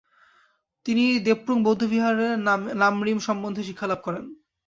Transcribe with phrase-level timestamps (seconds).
[0.85, 2.27] তিনি দ্রেপুং বৌদ্ধবিহারে
[2.81, 4.25] লাম-রিম সম্বন্ধে শিক্ষালাভ করেন।